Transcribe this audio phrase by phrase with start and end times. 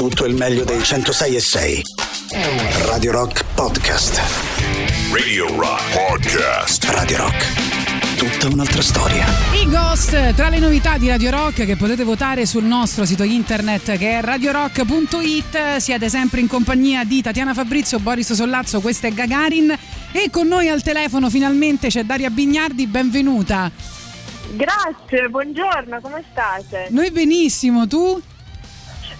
[0.00, 1.82] tutto il meglio dei 106 e 6.
[2.86, 4.18] Radio Rock Podcast.
[5.12, 6.84] Radio Rock Podcast.
[6.84, 8.16] Radio Rock.
[8.16, 9.26] Tutta un'altra storia.
[9.52, 13.98] I Ghost, tra le novità di Radio Rock che potete votare sul nostro sito internet
[13.98, 15.76] che è radiorock.it.
[15.76, 19.76] Siete sempre in compagnia di Tatiana Fabrizio, Boris Sollazzo, questo è Gagarin
[20.12, 23.70] e con noi al telefono finalmente c'è Daria Bignardi, benvenuta.
[24.52, 26.86] Grazie, buongiorno, come state?
[26.88, 28.18] Noi benissimo, tu?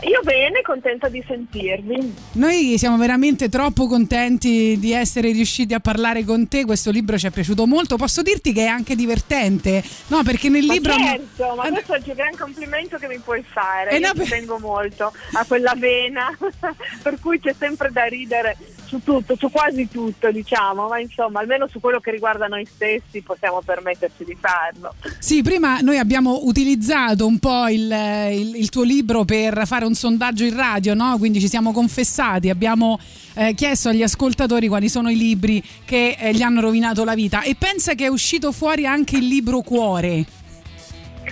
[0.02, 2.14] Io bene, contenta di sentirvi.
[2.32, 6.64] Noi siamo veramente troppo contenti di essere riusciti a parlare con te.
[6.64, 7.96] Questo libro ci è piaciuto molto.
[7.96, 10.22] Posso dirti che è anche divertente, no?
[10.22, 10.92] Perché nel ma libro.
[10.94, 13.90] Certo, ma questo è il più gran complimento che mi puoi fare.
[13.90, 16.36] Eh Io no, per- tengo molto a quella vena,
[17.02, 18.56] per cui c'è sempre da ridere
[18.90, 23.22] su tutto, su quasi tutto, diciamo, ma insomma, almeno su quello che riguarda noi stessi
[23.22, 24.92] possiamo permetterci di farlo.
[25.20, 27.82] Sì, prima noi abbiamo utilizzato un po' il,
[28.32, 31.16] il- il tuo libro per fare un sondaggio in radio, no?
[31.18, 32.98] Quindi ci siamo confessati, abbiamo
[33.34, 37.42] eh, chiesto agli ascoltatori quali sono i libri che eh, gli hanno rovinato la vita.
[37.42, 40.24] E pensa che è uscito fuori anche il libro Cuore.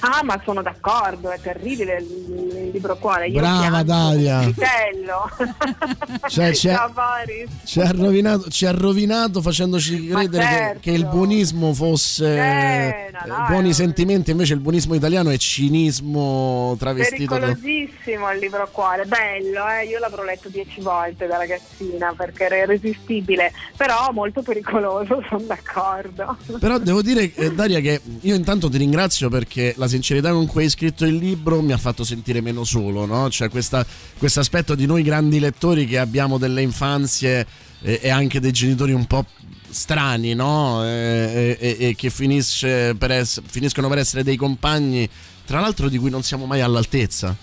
[0.00, 3.28] Ah, ma sono d'accordo, è terribile il, il libro cuore.
[3.28, 5.30] Io Brava, Vitello.
[6.28, 7.48] Cioè, Ciao Boris.
[7.64, 10.80] Ci ha rovinato, ci ha rovinato facendoci credere che- certo.
[10.80, 15.30] che, il buonismo fosse Eh, no, no, eh, buoni è- sentimenti, invece il buonismo italiano
[15.30, 17.46] è cinismo travestito da...
[17.46, 19.86] Pericolosissimo il libro cuore, bello, eh?
[19.86, 26.36] io l'avrò letto dieci volte da ragazzina perché era irresistibile, però molto pericoloso, sono d'accordo.
[26.58, 30.64] Però devo dire, eh, Daria, che io intanto ti ringrazio perché la sincerità con cui
[30.64, 33.28] hai scritto il libro mi ha fatto sentire meno solo, no?
[33.30, 33.48] Cioè
[34.18, 37.46] questo aspetto di noi grandi lettori che abbiamo delle infanzie
[37.82, 39.24] eh, e anche dei genitori un po'
[39.70, 40.84] strani, no?
[40.84, 42.10] E, e- e che
[42.98, 45.08] per ess- finiscono per essere dei compagni,
[45.44, 47.36] tra l'altro di cui non siamo mai all'altezza.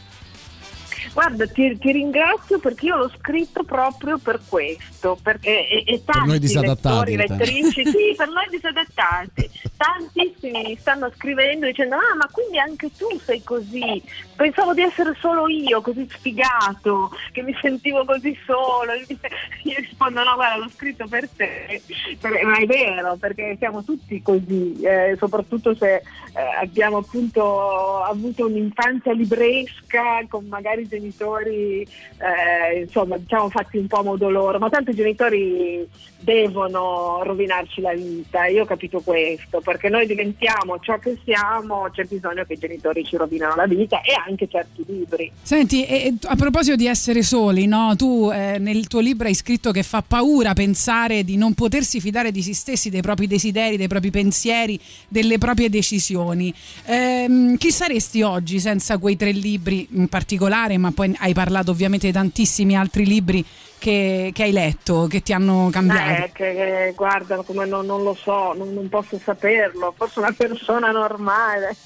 [1.15, 6.27] Guarda, ti, ti ringrazio perché io l'ho scritto proprio per questo, perché e, e tanti
[6.27, 12.59] noi disadattati, lettrici, sì, per noi disadattati, tantissimi mi stanno scrivendo dicendo ah ma quindi
[12.59, 14.03] anche tu sei così,
[14.35, 20.35] pensavo di essere solo io, così sfigato, che mi sentivo così solo, io rispondo no
[20.35, 21.81] guarda l'ho scritto per te,
[22.19, 28.47] Per- ma è vero perché siamo tutti così, eh, soprattutto se eh, abbiamo appunto avuto
[28.47, 34.69] un'infanzia libresca con magari genitori eh, insomma diciamo fatti un po' a modo loro, ma
[34.69, 35.87] tanto i genitori
[36.25, 42.03] devono rovinarci la vita, io ho capito questo, perché noi diventiamo ciò che siamo, c'è
[42.05, 45.31] bisogno che i genitori ci rovinano la vita e anche certi libri.
[45.41, 47.95] Senti, e- a proposito di essere soli, no?
[47.95, 52.31] tu eh, nel tuo libro hai scritto che fa paura pensare di non potersi fidare
[52.31, 56.51] di se stessi, dei propri desideri, dei propri pensieri, delle proprie decisioni.
[56.85, 62.07] Ehm, chi saresti oggi senza quei tre libri in particolare, ma poi hai parlato ovviamente
[62.07, 63.45] di tantissimi altri libri
[63.77, 66.23] che, che hai letto, che ti hanno cambiato?
[66.23, 70.33] Eh, che, che, guarda, come non, non lo so, non, non posso saperlo, forse una
[70.35, 71.75] persona normale.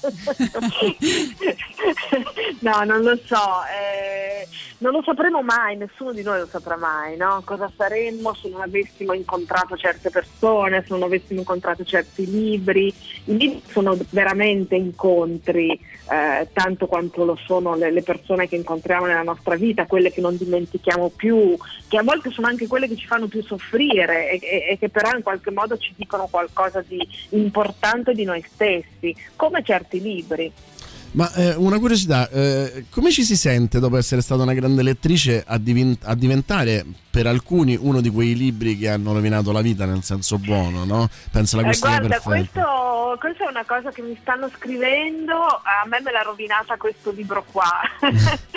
[2.60, 4.48] no, non lo so, eh,
[4.78, 7.42] non lo sapremo mai, nessuno di noi lo saprà mai, no?
[7.44, 12.86] Cosa saremmo se non avessimo incontrato certe persone, se non avessimo incontrato certi libri.
[13.24, 18.99] I libri sono veramente incontri, eh, tanto quanto lo sono le, le persone che incontriamo
[19.06, 21.56] nella nostra vita, quelle che non dimentichiamo più,
[21.88, 24.88] che a volte sono anche quelle che ci fanno più soffrire e, e- e che
[24.88, 26.98] però in qualche modo ci dicono qualcosa di
[27.30, 30.52] importante di noi stessi, come certi libri.
[31.12, 35.42] Ma eh, una curiosità, eh, come ci si sente dopo essere stata una grande lettrice
[35.44, 39.86] a, divin- a diventare per alcuni uno di quei libri che hanno rovinato la vita
[39.86, 41.08] nel senso buono, no?
[41.32, 42.30] Penso alla Eh, questione guarda, perfetta.
[42.62, 42.70] questo,
[43.18, 47.44] questa è una cosa che mi stanno scrivendo, a me me l'ha rovinata questo libro
[47.50, 47.80] qua.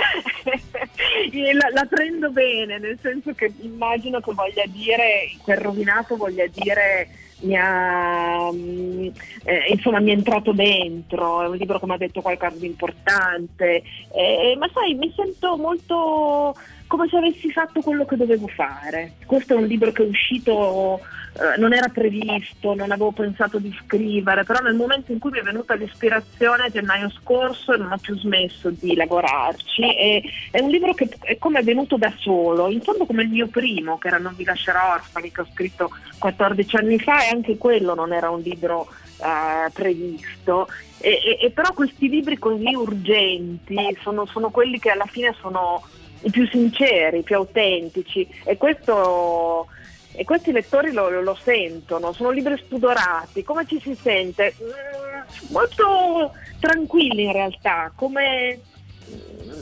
[1.54, 7.08] La, la prendo bene, nel senso che immagino che voglia dire, quel rovinato voglia dire
[7.44, 9.08] mi ha, mm,
[9.44, 12.66] eh, insomma, mi è entrato dentro, è un libro che mi ha detto qualcosa di
[12.66, 13.84] importante,
[14.14, 16.56] eh, ma sai, mi sento molto
[16.88, 19.14] come se avessi fatto quello che dovevo fare.
[19.26, 21.00] Questo è un libro che è uscito,
[21.34, 25.40] eh, non era previsto, non avevo pensato di scrivere, però nel momento in cui mi
[25.40, 29.82] è venuta l'ispirazione gennaio scorso non ho più smesso di lavorarci.
[29.82, 33.30] E, è un libro che è come è venuto da solo, in fondo come il
[33.30, 35.90] mio primo, che era Non vi lascerò orfani, che ho scritto
[36.20, 38.88] 14 anni fa, e anche quello non era un libro
[39.18, 40.68] eh, previsto.
[41.00, 45.82] E, e- e però questi libri così urgenti sono, sono quelli che alla fine sono
[46.22, 49.68] i più sinceri, i più autentici e questo
[50.14, 54.56] e questi lettori lo, lo- sentono, sono libri spudorati, come ci si sente?
[54.62, 58.60] Mm, molto tranquilli in realtà, come,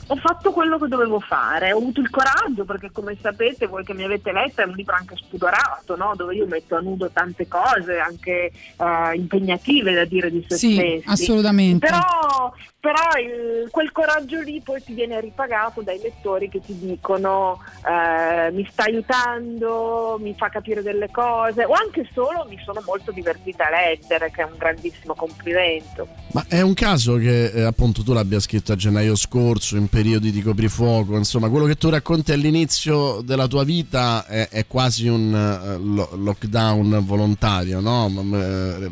[0.08, 3.94] ho fatto quello che dovevo fare, ho avuto il coraggio perché come sapete voi che
[3.94, 6.14] mi avete letto è un libro anche spudorato, no?
[6.16, 10.74] dove io metto a nudo tante cose, anche uh, impegnative da dire di se sì,
[10.74, 11.04] stessi.
[11.08, 11.86] Assolutamente.
[11.86, 17.60] Però, però il, quel coraggio lì poi ti viene ripagato dai lettori che ti dicono
[17.84, 23.12] uh, mi sta aiutando, mi fa capire delle cose o anche solo mi sono molto
[23.12, 26.08] divertita a leggere, che è un grandissimo complimento.
[26.32, 30.32] Ma è un caso che eh, appunto tu l'abbia scritto a gennaio scorso in periodi
[30.32, 35.32] di coprifuoco, insomma, quello che tu racconti all'inizio della tua vita è, è quasi un
[35.32, 38.06] uh, lockdown volontario, no?
[38.06, 38.92] Uh,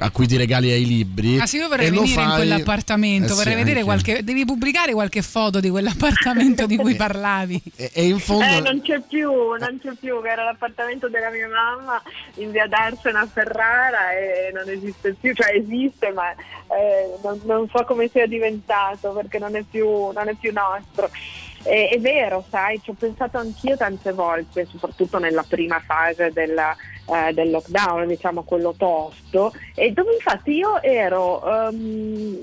[0.00, 1.38] a cui ti regali ai libri.
[1.38, 2.24] Ah sì, io vorrei venire fai...
[2.24, 3.84] in quell'appartamento, eh vorrei sì, vedere anche.
[3.84, 4.24] qualche.
[4.24, 7.60] Devi pubblicare qualche foto di quell'appartamento di cui parlavi.
[7.76, 8.44] E, e in fondo.
[8.44, 12.02] Eh, non c'è più, non c'è più, che era l'appartamento della mia mamma
[12.36, 17.68] in via Darsena a Ferrara e non esiste più, cioè esiste, ma eh, non, non,
[17.68, 21.10] so come sia diventato perché non è più, non è più nostro.
[21.62, 26.74] Eh, è vero, sai, ci ho pensato anch'io tante volte, soprattutto nella prima fase della,
[27.12, 32.38] eh, del lockdown, diciamo quello tosto, e dove infatti io ero um,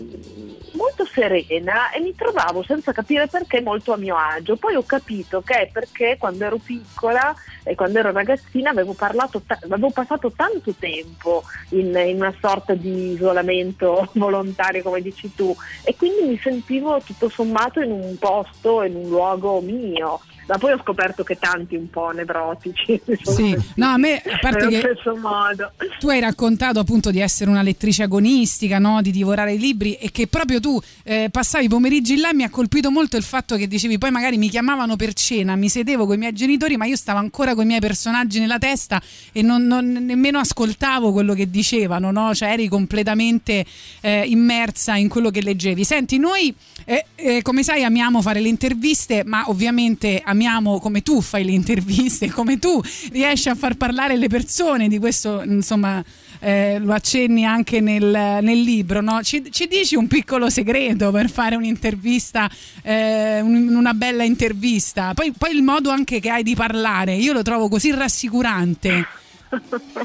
[0.74, 4.56] molto serena e mi trovavo senza capire perché molto a mio agio.
[4.56, 9.42] Poi ho capito che è perché quando ero piccola e quando ero ragazzina avevo, parlato,
[9.48, 15.96] avevo passato tanto tempo in, in una sorta di isolamento volontario, come dici tu, e
[15.96, 20.80] quindi mi sentivo tutto sommato in un posto, in un luogo mio ma poi ho
[20.82, 25.72] scoperto che tanti un po' nevrotici sì, no a me a parte che modo.
[26.00, 29.02] tu hai raccontato appunto di essere una lettrice agonistica no?
[29.02, 32.50] di divorare i libri e che proprio tu eh, passavi i pomeriggi là mi ha
[32.50, 36.16] colpito molto il fatto che dicevi poi magari mi chiamavano per cena mi sedevo con
[36.16, 39.02] i miei genitori ma io stavo ancora con i miei personaggi nella testa
[39.34, 42.34] e non, non nemmeno ascoltavo quello che dicevano no?
[42.34, 43.66] cioè eri completamente
[44.02, 46.54] eh, immersa in quello che leggevi senti noi
[46.86, 51.44] eh, eh come sai amiamo fare le interviste ma ovviamente amiamo amiamo come tu fai
[51.44, 52.80] le interviste, come tu
[53.12, 56.04] riesci a far parlare le persone di questo, insomma,
[56.40, 59.24] eh, lo accenni anche nel, nel libro, no?
[59.24, 62.50] ci, ci, dici un piccolo segreto per fare un'intervista,
[62.84, 67.42] eh, una bella intervista, poi, poi il modo anche che hai di parlare, io lo
[67.42, 69.06] trovo così rassicurante.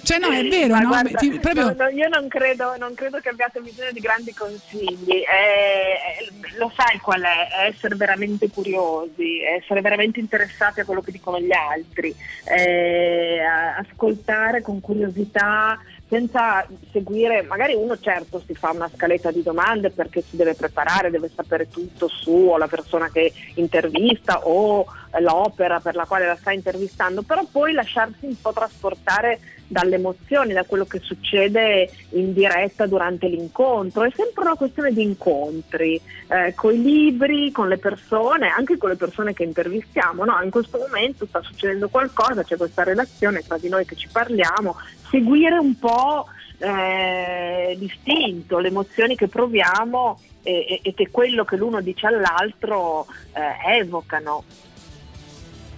[0.03, 0.87] Cioè, no, è vero, no?
[0.89, 1.65] Guarda, Ti, proprio...
[1.65, 5.11] no, no, io non credo, non credo, che abbiate bisogno di grandi consigli.
[5.11, 7.69] Eh, lo sai qual è?
[7.69, 13.41] Essere veramente curiosi, essere veramente interessati a quello che dicono gli altri, eh,
[13.79, 15.79] ascoltare con curiosità
[16.13, 21.09] senza seguire, magari uno certo si fa una scaletta di domande perché si deve preparare,
[21.09, 24.85] deve sapere tutto su o la persona che intervista o
[25.21, 29.41] l'opera per la quale la sta intervistando, però poi lasciarsi un po' trasportare
[29.73, 34.03] dalle emozioni, da quello che succede in diretta durante l'incontro.
[34.03, 35.99] È sempre una questione di incontri
[36.29, 40.27] eh, con i libri, con le persone, anche con le persone che intervistiamo.
[40.27, 40.39] No?
[40.43, 44.77] In questo momento sta succedendo qualcosa, c'è questa relazione tra di noi che ci parliamo,
[45.13, 46.27] seguire un po'
[46.59, 53.79] eh, l'istinto, le emozioni che proviamo e, e, che quello che l'uno dice all'altro eh,
[53.79, 54.43] evocano.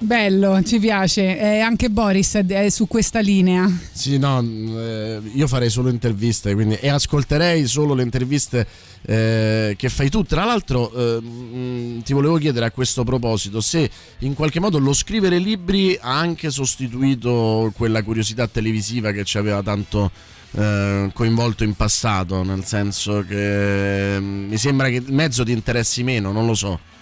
[0.05, 1.39] Bello, ci piace.
[1.39, 3.67] Eh, anche Boris è su questa linea.
[3.91, 8.67] Sì, no, eh, io farei solo interviste quindi, e ascolterei solo le interviste
[9.01, 10.23] eh, che fai tu.
[10.23, 14.93] Tra l'altro, mh, mm, ti volevo chiedere a questo proposito se in qualche modo lo
[14.93, 20.11] scrivere libri ha anche sostituito quella curiosità televisiva che ci aveva tanto
[20.51, 26.03] eh, coinvolto in passato, nel senso che mm, mi sembra che il mezzo ti interessi
[26.03, 26.93] meno, non lo so.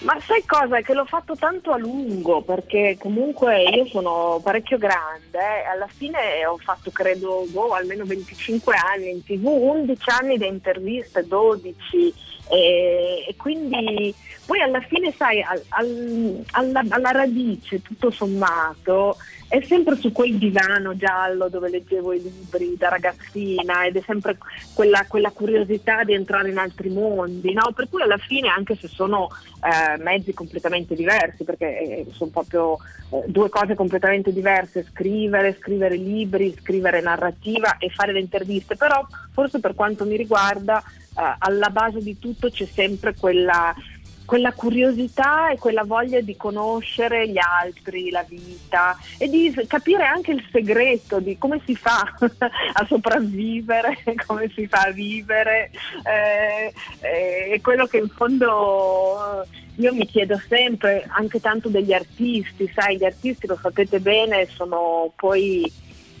[0.00, 0.78] Ma sai cosa?
[0.78, 5.66] È che l'ho fatto tanto a lungo perché comunque io sono parecchio grande, eh.
[5.70, 11.26] alla fine ho fatto credo boh, almeno 25 anni in tv, 11 anni di interviste,
[11.26, 12.14] 12
[12.50, 14.14] e, e quindi
[14.44, 19.16] poi alla fine sai al, al, alla, alla radice tutto sommato
[19.50, 24.38] è sempre su quel divano giallo dove leggevo i libri da ragazzina ed è sempre
[24.74, 27.72] quella, quella curiosità di entrare in altri mondi, no?
[27.74, 29.28] per cui alla fine anche se sono
[29.60, 32.78] eh, mezzi completamente diversi, perché eh, sono proprio
[33.10, 39.04] eh, due cose completamente diverse, scrivere, scrivere libri, scrivere narrativa e fare le interviste, però
[39.32, 40.80] forse per quanto mi riguarda
[41.38, 43.74] alla base di tutto c'è sempre quella
[44.30, 50.30] quella curiosità e quella voglia di conoscere gli altri, la vita e di capire anche
[50.30, 52.04] il segreto di come si fa
[52.74, 55.72] a sopravvivere, come si fa a vivere.
[56.04, 62.70] Eh, eh, è quello che in fondo io mi chiedo sempre, anche tanto degli artisti,
[62.72, 65.64] sai, gli artisti lo sapete bene, sono poi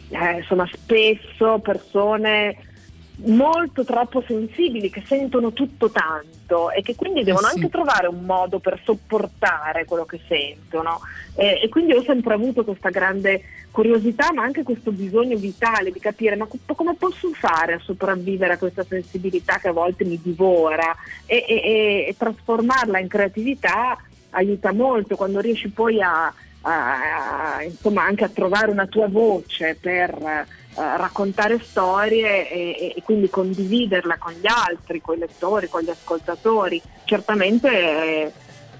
[0.08, 2.69] eh, sono spesso persone
[3.26, 7.56] molto troppo sensibili, che sentono tutto tanto e che quindi devono Eh sì.
[7.56, 11.00] anche trovare un modo per sopportare quello che sentono.
[11.34, 16.00] E, e quindi ho sempre avuto questa grande curiosità, ma anche questo bisogno vitale di
[16.00, 20.18] capire ma co- come posso fare a sopravvivere a questa sensibilità che a volte mi
[20.20, 20.94] divora
[21.26, 23.96] e, e- e- e trasformarla in creatività
[24.30, 29.76] aiuta molto quando riesci poi a, a- a- insomma anche a trovare una tua voce
[29.80, 30.46] per
[30.76, 35.90] eh, raccontare storie e, e- quindi condividerla con gli altri, con i lettori, con gli
[35.90, 36.80] ascoltatori.
[37.04, 38.32] Certamente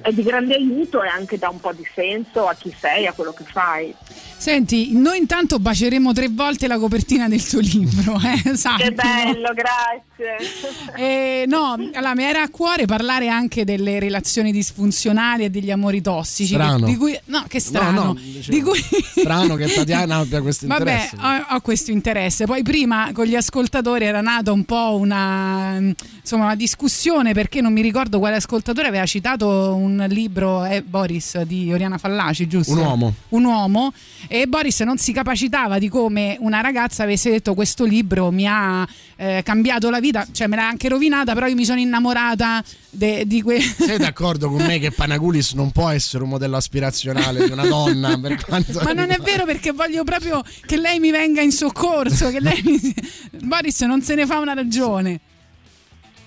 [0.02, 3.12] è, di grande aiuto e anche dà un po' di senso a chi sei, a
[3.12, 3.95] quello che fai.
[4.40, 8.40] Senti, noi intanto baceremo tre volte la copertina del tuo libro, eh?
[8.40, 8.95] Che no?
[8.95, 10.09] bello, grazie.
[10.97, 16.02] Eh, no, allora mi era a cuore parlare anche delle relazioni disfunzionali e degli amori
[16.02, 16.52] tossici.
[16.52, 16.85] Strano.
[16.85, 18.02] Di cui, no, che strano.
[18.02, 18.78] No, no, dicevo, di cui...
[19.16, 21.16] strano che Tatiana abbia questo Vabbè, interesse.
[21.16, 22.45] ho, ho questo interesse.
[22.45, 27.73] Poi prima con gli ascoltatori era nata un po' una, insomma, una discussione perché non
[27.73, 32.73] mi ricordo quale ascoltatore aveva citato un libro, eh, Boris, di Oriana Fallaci, giusto?
[32.73, 33.14] Un uomo.
[33.30, 33.92] Un uomo.
[34.28, 38.87] E Boris non si capacitava di come una ragazza avesse detto questo libro mi ha
[39.16, 43.25] eh, cambiato la vita, cioè me l'ha anche rovinata, però io mi sono innamorata de-
[43.26, 47.50] di que- Sei d'accordo con me che Panagulis non può essere un modello aspirazionale di
[47.50, 48.16] una donna?
[48.20, 52.30] Per quanto Ma non è vero perché voglio proprio che lei mi venga in soccorso,
[52.30, 52.94] che lei mi...
[53.42, 55.20] Boris non se ne fa una ragione.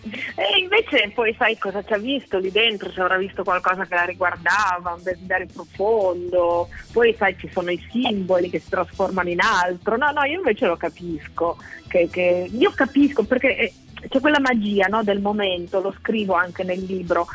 [0.04, 3.96] E invece poi sai cosa ci ha visto lì dentro, se avrà visto qualcosa che
[3.96, 9.40] la riguardava, un desiderio profondo, poi sai ci sono i simboli che si trasformano in
[9.40, 11.58] altro, no no io invece lo capisco,
[11.88, 13.74] che, che- io capisco perché eh,
[14.10, 17.26] c'è quella magia no, del momento, lo scrivo anche nel libro,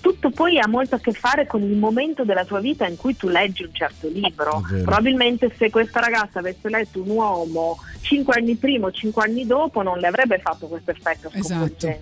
[0.00, 3.16] tutto poi ha molto a che fare con il momento della tua vita in cui
[3.16, 4.62] tu leggi un certo libro.
[4.82, 9.82] Probabilmente se questa ragazza avesse letto un uomo cinque anni prima o cinque anni dopo
[9.82, 11.98] non le avrebbe fatto questo effetto Esatto.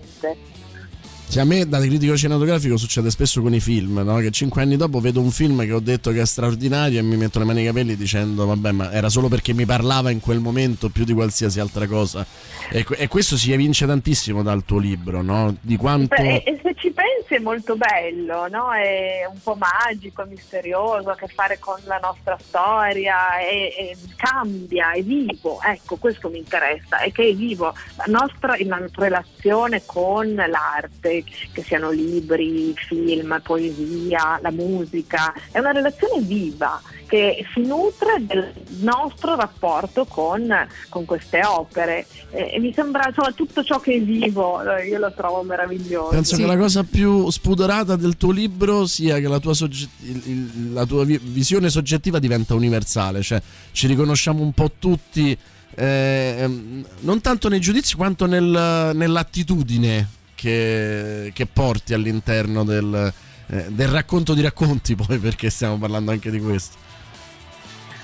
[1.35, 4.15] Cioè, a me da critico cinematografico succede spesso con i film, no?
[4.19, 7.17] che cinque anni dopo vedo un film che ho detto che è straordinario e mi
[7.17, 10.39] metto le mani nei capelli dicendo vabbè ma era solo perché mi parlava in quel
[10.39, 12.25] momento più di qualsiasi altra cosa.
[12.71, 15.53] E, e questo si evince tantissimo dal tuo libro, no?
[15.59, 16.15] di quanto...
[16.15, 18.71] Beh, e, se ci pensi è molto bello, no?
[18.71, 23.97] è un po' magico, misterioso, ha a che fare con la nostra storia, e, e
[24.15, 29.03] cambia, è vivo, ecco questo mi interessa, è che è vivo, la nostra, la nostra
[29.03, 37.45] relazione con l'arte, che siano libri, film, poesia, la musica, è una relazione viva che
[37.53, 40.51] si nutre del nostro rapporto con,
[40.89, 44.97] con queste opere e, e mi sembra insomma tutto ciò che è vivo eh, io
[44.99, 46.09] lo trovo meraviglioso.
[46.09, 46.41] Penso Sì.
[46.41, 50.73] che la cosa più spudorata del tuo libro sia che la tua, sogge- il- il-
[50.73, 53.41] la tua vi- visione soggettiva diventa universale, cioè
[53.71, 55.37] ci riconosciamo un po' tutti,
[55.75, 60.07] eh, ehm, non tanto nei giudizi quanto nel- nell'attitudine
[60.45, 63.11] che, che porti all'interno del,
[63.47, 66.77] eh, del racconto di racconti, poi perché stiamo parlando anche di questo.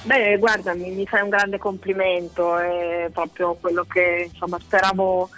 [0.03, 5.29] Beh, guarda, mi, fai un grande complimento, è proprio quello che insomma speravo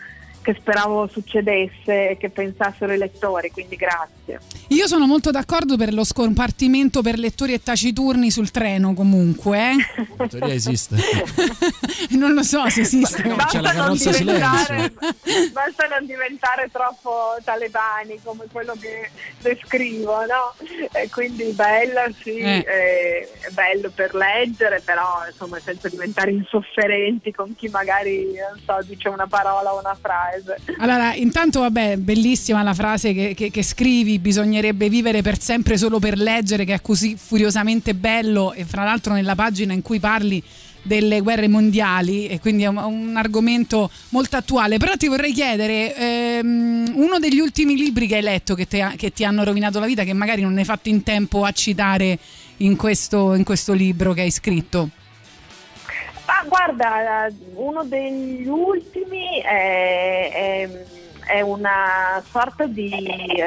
[0.43, 4.39] che speravo succedesse e che pensassero i lettori, quindi grazie.
[4.67, 9.71] Io sono molto d'accordo per lo scompartimento per lettori e taciturni sul treno comunque.
[9.71, 9.75] eh.
[10.19, 10.95] In teoria esiste.
[12.11, 13.23] non lo so se esiste.
[13.23, 13.97] No, c'è la non
[15.51, 19.09] basta non diventare troppo talebani come quello che
[19.41, 20.55] descrivo, no?
[20.91, 27.55] E quindi bello, sì, eh, è bello per leggere, però insomma senza diventare insofferenti con
[27.55, 30.32] chi magari non so, dice una parola o una frase.
[30.77, 35.99] Allora, intanto, vabbè, bellissima la frase che, che- che scrivi: bisognerebbe vivere per sempre solo
[35.99, 38.53] per leggere, che è così furiosamente bello.
[38.53, 40.41] E fra l'altro, nella pagina in cui parli
[40.85, 44.77] delle guerre mondiali, e quindi è un, un argomento molto attuale.
[44.77, 49.11] Però ti vorrei chiedere: ehm, uno degli ultimi libri che hai letto che, te- che
[49.11, 52.17] ti hanno rovinato la vita, che magari non hai fatto in tempo a citare
[52.57, 54.89] in questo, in questo libro che hai scritto?
[56.47, 60.85] Guarda, uno degli ultimi è, è-
[61.25, 62.91] è una sorta di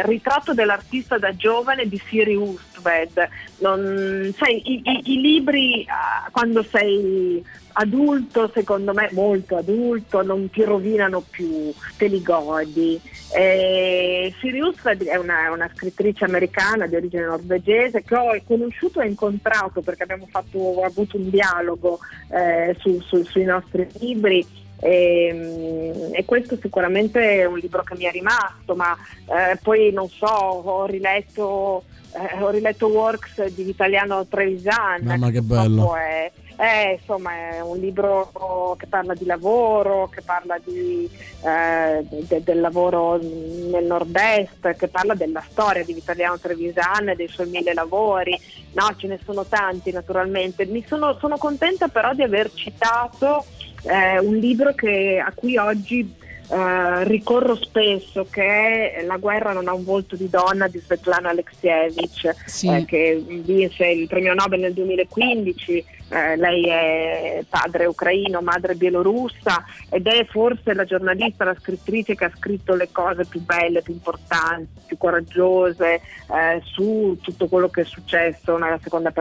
[0.04, 3.28] ritratto dell'artista da giovane di Siri Ustved.
[3.59, 7.45] Non- sai, i, i- i libri ah, quando sei
[7.78, 12.99] adulto, secondo me molto adulto, non ti rovinano più, te li godi.
[13.35, 19.09] Eh, Siri Ustved è una, una scrittrice americana di origine norvegese che ho conosciuto e
[19.09, 21.99] incontrato perché abbiamo fatto, avuto un dialogo
[22.30, 24.64] eh, su- su- sui nostri libri.
[24.78, 30.09] E, e questo sicuramente è un libro che mi è rimasto, ma eh, poi non
[30.09, 35.97] so, ho riletto, eh, ho riletto Works di Vitaliano Trevisan, Mamma, che bello.
[35.97, 41.09] È, è, insomma, è un libro che parla di lavoro, che parla di,
[41.42, 47.28] eh, de, del lavoro nel nord-est, che parla della storia di Vitaliano Trevisan e dei
[47.28, 48.38] suoi mille lavori.
[48.73, 50.64] No, ce ne sono tanti naturalmente.
[50.64, 53.45] Mi sono, sono contenta però di aver citato
[53.87, 56.14] eh, un libro che, a cui oggi
[56.49, 62.35] Uh, ricorro spesso che La guerra non ha un volto di donna di Svetlana Alexievich
[62.47, 62.69] sì.
[62.69, 69.65] eh, che vinse il premio Nobel nel 2015 eh, lei è padre ucraino, madre bielorussa
[69.91, 73.95] ed è forse la giornalista, la scrittrice che ha scritto le cose più belle, più
[73.95, 79.12] importanti, più coraggiose eh, su tutto quello che è successo nella seconda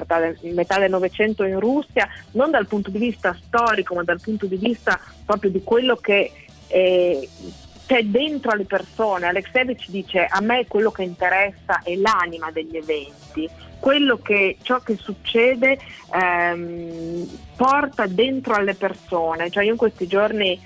[0.42, 4.58] metà del Novecento in Russia, non dal punto di vista storico ma dal punto di
[4.58, 6.32] vista proprio di quello che
[6.68, 7.30] eh,
[7.86, 9.28] c'è dentro alle persone.
[9.28, 13.48] Alexevich dice a me quello che interessa è l'anima degli eventi,
[13.80, 15.78] quello che ciò che succede
[16.14, 19.50] ehm, porta dentro alle persone.
[19.50, 20.60] Cioè io in questi giorni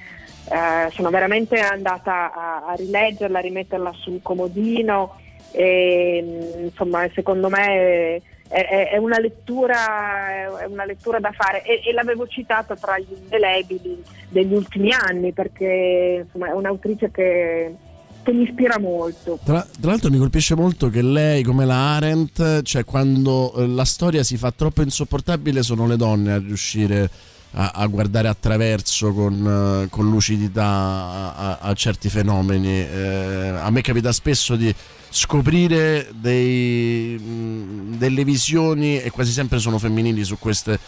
[0.51, 5.17] eh, sono veramente andata a, a, rileggerla, a rimetterla sul comodino
[5.51, 12.27] e insomma secondo me è, una, lettura, è una lettura da fare e, e, l'avevo
[12.27, 17.75] citata tra gli indelebili degli ultimi anni perché insomma, è un'autrice che,
[18.23, 19.37] che mi ispira molto.
[19.43, 23.85] Tra, tra, l'altro mi colpisce molto che lei, come la Arendt, cioè quando eh, la
[23.85, 27.07] storia si fa troppo insopportabile sono le donne a riuscire
[27.51, 32.79] a, a guardare attraverso con, uh, con lucidità a, a, certi fenomeni.
[32.79, 34.73] Eh, a me capita spesso di
[35.09, 40.79] scoprire dei, mh, delle visioni e quasi sempre sono femminili su queste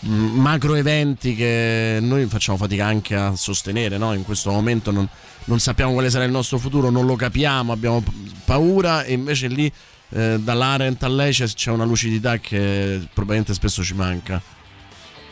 [0.00, 4.12] macro eventi che noi facciamo fatica anche a sostenere no?
[4.12, 5.08] in questo momento non,
[5.44, 8.02] non, sappiamo quale sarà il nostro futuro non lo capiamo abbiamo
[8.44, 9.72] paura e invece lì
[10.10, 14.40] eh, dall'Arent a lei c'è una lucidità che probabilmente spesso ci manca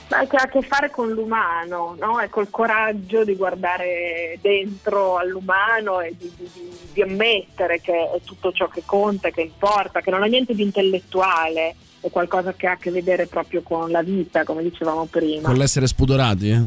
[0.07, 2.21] che ha a che fare con l'umano, no?
[2.21, 6.51] e col coraggio di guardare dentro all'umano e di, di,
[6.93, 10.63] di, ammettere che è tutto ciò che conta, che importa, che non ha niente di
[10.63, 15.49] intellettuale, è qualcosa che ha a che vedere proprio con la vita, come dicevamo prima.
[15.49, 16.51] Con l'essere spudorati?
[16.51, 16.63] Eh?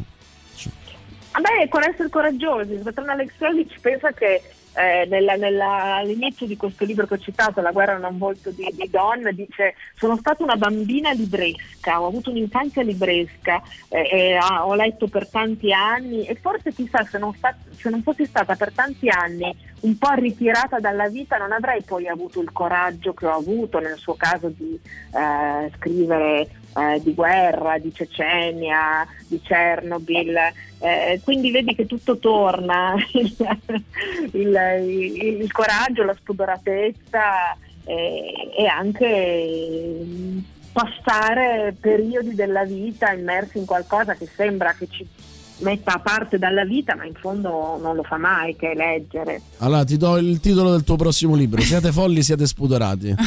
[1.32, 2.78] Vabbè, con essere coraggiosi.
[2.78, 4.42] Svetlana Alexievich pensa che
[4.78, 9.32] eh, all'inizio di questo libro che ho citato, La guerra non volto di, di, donna,
[9.32, 15.28] dice sono stata una bambina libresca, ho avuto un'infanzia libresca, eh, eh, ho letto per
[15.30, 19.56] tanti anni e forse chissà se non, sta, se non fossi stata per tanti anni
[19.80, 23.98] un po' ritirata dalla vita non avrei poi avuto il coraggio che ho avuto nel
[23.98, 24.80] suo caso di
[25.14, 30.38] eh, scrivere eh, di guerra, di Cecenia, di Chernobyl.
[30.80, 33.36] Eh, quindi vedi che tutto torna, il,
[34.34, 40.06] il, il, il coraggio, la spudoratezza eh, e anche
[40.72, 45.08] passare periodi della vita immersi in qualcosa che sembra che ci
[45.60, 49.42] metta a parte dalla vita, ma in fondo non lo fa mai che leggere.
[49.58, 53.16] Allora ti do il titolo del tuo prossimo libro: Siete folli, siete spudorati.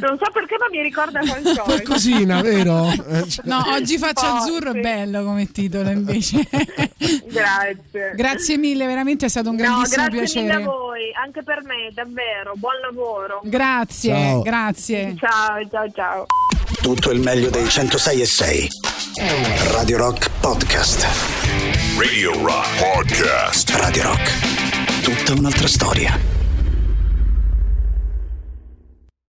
[0.00, 1.62] non so perché, ma mi ricorda qualcosa.
[1.62, 2.90] Qualcosina, vero?
[3.44, 6.46] No, oggi faccio azzurro è bello come titolo invece.
[7.26, 8.12] grazie.
[8.14, 10.46] Grazie mille, veramente è stato un grandissimo no, grazie piacere.
[10.46, 12.52] Grazie mille a voi, anche per me, davvero.
[12.56, 13.40] Buon lavoro.
[13.44, 14.42] Grazie, ciao.
[14.42, 15.14] grazie.
[15.18, 16.26] Ciao, ciao, ciao.
[16.80, 18.68] Tutto il meglio dei 106 e 6.
[19.72, 21.06] Radio Rock Podcast.
[21.98, 23.70] Radio Rock Podcast.
[23.70, 25.02] Radio Rock.
[25.02, 26.31] Tutta un'altra storia.